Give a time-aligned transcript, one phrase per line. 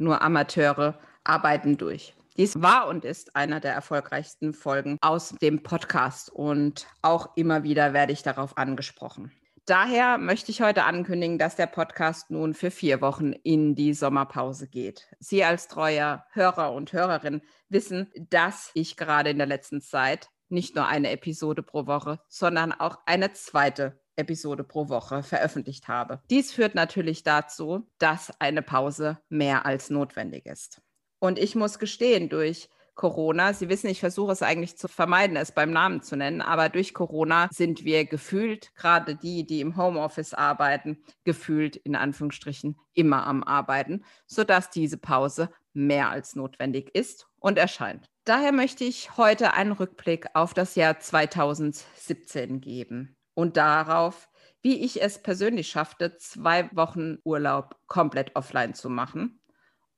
[0.00, 2.14] Nur Amateure arbeiten durch.
[2.38, 7.92] Dies war und ist einer der erfolgreichsten Folgen aus dem Podcast und auch immer wieder
[7.92, 9.30] werde ich darauf angesprochen.
[9.66, 14.68] Daher möchte ich heute ankündigen, dass der Podcast nun für vier Wochen in die Sommerpause
[14.68, 15.06] geht.
[15.18, 20.76] Sie als treuer Hörer und Hörerin wissen, dass ich gerade in der letzten Zeit nicht
[20.76, 26.22] nur eine Episode pro Woche, sondern auch eine zweite Episode pro Woche veröffentlicht habe.
[26.30, 30.80] Dies führt natürlich dazu, dass eine Pause mehr als notwendig ist.
[31.18, 35.52] Und ich muss gestehen, durch Corona, Sie wissen, ich versuche es eigentlich zu vermeiden, es
[35.52, 40.34] beim Namen zu nennen, aber durch Corona sind wir gefühlt, gerade die, die im Homeoffice
[40.34, 47.56] arbeiten, gefühlt in Anführungsstrichen immer am Arbeiten, sodass diese Pause mehr als notwendig ist und
[47.56, 48.10] erscheint.
[48.24, 54.28] Daher möchte ich heute einen Rückblick auf das Jahr 2017 geben und darauf,
[54.60, 59.40] wie ich es persönlich schaffte, zwei Wochen Urlaub komplett offline zu machen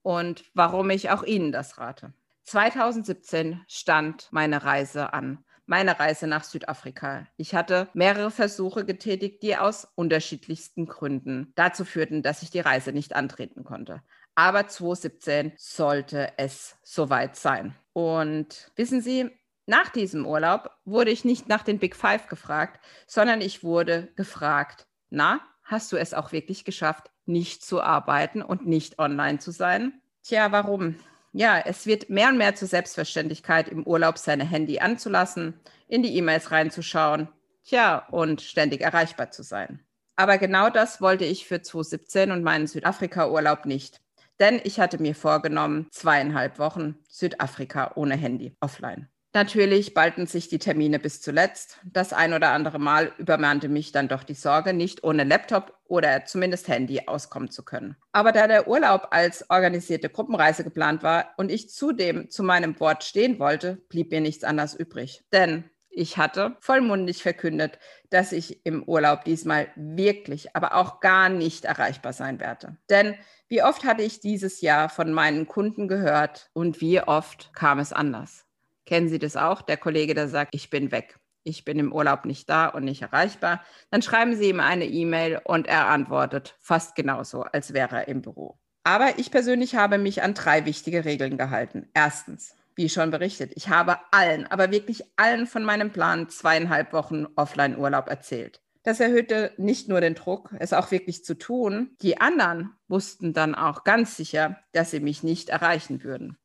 [0.03, 2.15] und warum ich auch Ihnen das rate.
[2.45, 7.27] 2017 stand meine Reise an, meine Reise nach Südafrika.
[7.37, 12.93] Ich hatte mehrere Versuche getätigt, die aus unterschiedlichsten Gründen dazu führten, dass ich die Reise
[12.93, 14.03] nicht antreten konnte.
[14.37, 17.75] Aber 2017 sollte es soweit sein.
[17.93, 19.31] Und wissen Sie,
[19.67, 24.87] nach diesem Urlaub wurde ich nicht nach den Big Five gefragt, sondern ich wurde gefragt,
[25.11, 30.01] na, hast du es auch wirklich geschafft, nicht zu arbeiten und nicht online zu sein?
[30.23, 30.97] Tja, warum?
[31.33, 36.15] Ja, es wird mehr und mehr zur Selbstverständlichkeit, im Urlaub seine Handy anzulassen, in die
[36.17, 37.29] E-Mails reinzuschauen,
[37.65, 39.85] tja, und ständig erreichbar zu sein.
[40.17, 44.01] Aber genau das wollte ich für 2017 und meinen Südafrika-Urlaub nicht.
[44.41, 49.09] Denn ich hatte mir vorgenommen, zweieinhalb Wochen Südafrika ohne Handy offline.
[49.35, 51.79] Natürlich ballten sich die Termine bis zuletzt.
[51.85, 56.27] Das ein oder andere Mal übermannte mich dann doch die Sorge, nicht ohne Laptop oder
[56.27, 57.97] zumindest Handy auskommen zu können.
[58.13, 63.05] Aber da der Urlaub als organisierte Gruppenreise geplant war und ich zudem zu meinem Wort
[63.05, 65.25] stehen wollte, blieb mir nichts anderes übrig.
[65.33, 67.79] Denn ich hatte vollmundig verkündet,
[68.11, 72.77] dass ich im Urlaub diesmal wirklich, aber auch gar nicht erreichbar sein werde.
[72.91, 73.15] Denn
[73.49, 77.95] wie oft hatte ich dieses Jahr von meinen Kunden gehört und wie oft kam es
[77.95, 78.47] anders?
[78.87, 79.63] Kennen Sie das auch?
[79.63, 81.19] Der Kollege, der sagt, ich bin weg.
[81.45, 83.65] Ich bin im Urlaub nicht da und nicht erreichbar.
[83.91, 88.23] Dann schreiben Sie ihm eine E-Mail und er antwortet fast genauso, als wäre er im
[88.23, 88.59] Büro.
[88.85, 91.89] Aber ich persönlich habe mich an drei wichtige Regeln gehalten.
[91.95, 97.27] Erstens, wie schon berichtet, ich habe allen, aber wirklich allen von meinem Plan zweieinhalb Wochen
[97.37, 98.61] Offline-Urlaub erzählt.
[98.85, 101.97] Das erhöhte nicht nur den Druck, es auch wirklich zu tun.
[102.03, 106.37] Die anderen wussten dann auch ganz sicher, dass sie mich nicht erreichen würden.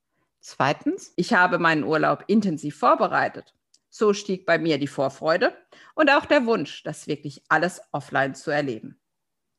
[0.50, 3.54] Zweitens, ich habe meinen Urlaub intensiv vorbereitet.
[3.90, 5.54] So stieg bei mir die Vorfreude
[5.94, 8.98] und auch der Wunsch, das wirklich alles offline zu erleben.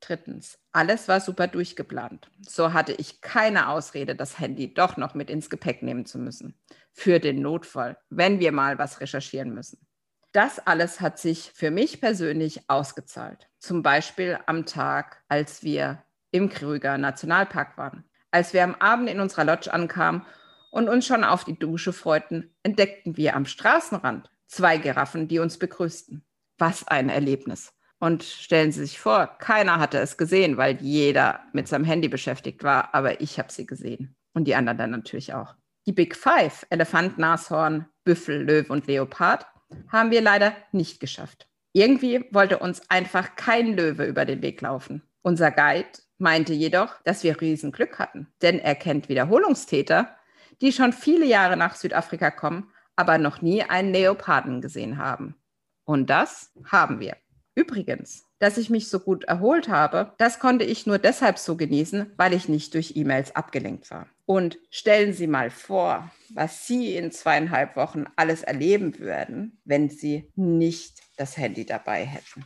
[0.00, 2.30] Drittens, alles war super durchgeplant.
[2.40, 6.58] So hatte ich keine Ausrede, das Handy doch noch mit ins Gepäck nehmen zu müssen.
[6.90, 9.86] Für den Notfall, wenn wir mal was recherchieren müssen.
[10.32, 13.50] Das alles hat sich für mich persönlich ausgezahlt.
[13.58, 18.04] Zum Beispiel am Tag, als wir im Krüger Nationalpark waren.
[18.30, 20.24] Als wir am Abend in unserer Lodge ankamen
[20.70, 25.58] und uns schon auf die Dusche freuten, entdeckten wir am Straßenrand zwei Giraffen, die uns
[25.58, 26.24] begrüßten.
[26.58, 27.72] Was ein Erlebnis.
[28.00, 32.62] Und stellen Sie sich vor, keiner hatte es gesehen, weil jeder mit seinem Handy beschäftigt
[32.62, 34.16] war, aber ich habe sie gesehen.
[34.34, 35.54] Und die anderen dann natürlich auch.
[35.86, 39.46] Die Big Five, Elefant, Nashorn, Büffel, Löwe und Leopard,
[39.88, 41.48] haben wir leider nicht geschafft.
[41.72, 45.02] Irgendwie wollte uns einfach kein Löwe über den Weg laufen.
[45.22, 50.16] Unser Guide meinte jedoch, dass wir Riesenglück hatten, denn er kennt Wiederholungstäter
[50.60, 55.36] die schon viele Jahre nach Südafrika kommen, aber noch nie einen Leoparden gesehen haben.
[55.84, 57.16] Und das haben wir.
[57.54, 62.12] Übrigens, dass ich mich so gut erholt habe, das konnte ich nur deshalb so genießen,
[62.16, 64.06] weil ich nicht durch E-Mails abgelenkt war.
[64.26, 70.30] Und stellen Sie mal vor, was Sie in zweieinhalb Wochen alles erleben würden, wenn Sie
[70.36, 72.44] nicht das Handy dabei hätten.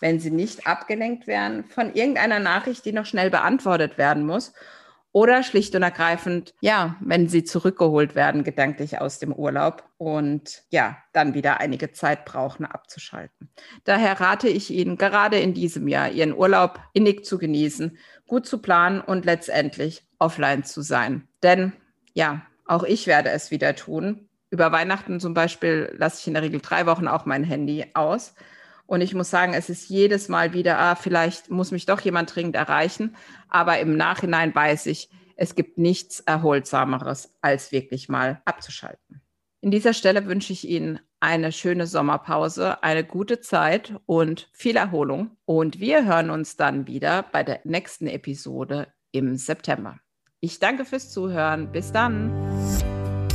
[0.00, 4.52] Wenn Sie nicht abgelenkt wären von irgendeiner Nachricht, die noch schnell beantwortet werden muss
[5.12, 10.96] oder schlicht und ergreifend, ja, wenn sie zurückgeholt werden, gedanklich aus dem Urlaub und ja,
[11.12, 13.50] dann wieder einige Zeit brauchen, abzuschalten.
[13.84, 18.58] Daher rate ich Ihnen, gerade in diesem Jahr Ihren Urlaub innig zu genießen, gut zu
[18.58, 21.28] planen und letztendlich offline zu sein.
[21.42, 21.72] Denn
[22.14, 24.28] ja, auch ich werde es wieder tun.
[24.50, 28.34] Über Weihnachten zum Beispiel lasse ich in der Regel drei Wochen auch mein Handy aus.
[28.92, 32.36] Und ich muss sagen, es ist jedes Mal wieder, ah, vielleicht muss mich doch jemand
[32.36, 33.16] dringend erreichen.
[33.48, 39.22] Aber im Nachhinein weiß ich, es gibt nichts Erholsameres, als wirklich mal abzuschalten.
[39.62, 45.38] In dieser Stelle wünsche ich Ihnen eine schöne Sommerpause, eine gute Zeit und viel Erholung.
[45.46, 50.00] Und wir hören uns dann wieder bei der nächsten Episode im September.
[50.40, 51.72] Ich danke fürs Zuhören.
[51.72, 52.30] Bis dann.